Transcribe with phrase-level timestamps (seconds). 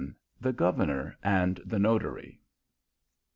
[0.39, 2.39] THE GOVERNOR AND THE NOTARY.